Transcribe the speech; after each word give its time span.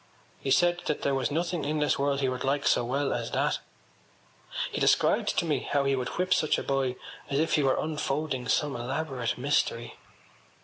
He 0.39 0.49
said 0.49 0.81
that 0.87 1.03
there 1.03 1.13
was 1.13 1.29
nothing 1.29 1.63
in 1.63 1.77
this 1.77 1.99
world 1.99 2.21
he 2.21 2.27
would 2.27 2.43
like 2.43 2.65
so 2.65 2.83
well 2.83 3.13
as 3.13 3.29
that. 3.33 3.59
He 4.71 4.81
described 4.81 5.37
to 5.37 5.45
me 5.45 5.59
how 5.59 5.83
he 5.83 5.95
would 5.95 6.09
whip 6.17 6.33
such 6.33 6.57
a 6.57 6.63
boy 6.63 6.95
as 7.29 7.37
if 7.37 7.53
he 7.53 7.61
were 7.61 7.79
unfolding 7.79 8.47
some 8.47 8.75
elaborate 8.75 9.37
mystery. 9.37 9.97